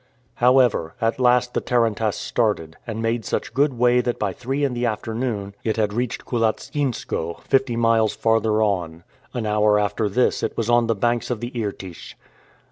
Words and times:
However, 0.41 0.95
at 0.99 1.19
last 1.19 1.53
the 1.53 1.61
tarantass 1.61 2.15
started, 2.17 2.75
and 2.87 3.03
made 3.03 3.23
such 3.23 3.53
good 3.53 3.75
way 3.77 4.01
that 4.01 4.17
by 4.17 4.33
three 4.33 4.63
in 4.63 4.73
the 4.73 4.83
afternoon 4.87 5.53
it 5.63 5.77
had 5.77 5.93
reached 5.93 6.25
Koulatsinskoe, 6.25 7.41
fifty 7.43 7.75
miles 7.75 8.15
farther 8.15 8.63
on. 8.63 9.03
An 9.35 9.45
hour 9.45 9.77
after 9.77 10.09
this 10.09 10.41
it 10.41 10.57
was 10.57 10.71
on 10.71 10.87
the 10.87 10.95
banks 10.95 11.29
of 11.29 11.39
the 11.39 11.51
Irtych. 11.51 12.15